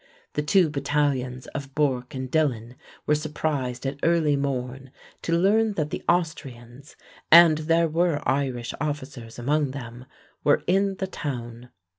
The 0.33 0.41
two 0.41 0.71
battalions 0.71 1.45
of 1.53 1.75
Bourke 1.75 2.15
and 2.15 2.31
Dillon 2.31 2.73
were 3.05 3.13
surprised 3.13 3.85
at 3.85 3.99
early 4.01 4.35
morn 4.35 4.89
to 5.21 5.37
learn 5.37 5.73
that 5.73 5.91
the 5.91 6.03
Austrians 6.09 6.95
and 7.31 7.59
there 7.59 7.87
were 7.87 8.27
Irish 8.27 8.73
officers 8.81 9.37
among 9.37 9.69
them 9.77 10.05
were 10.43 10.63
in 10.65 10.95
the 10.95 11.05
town. 11.05 11.69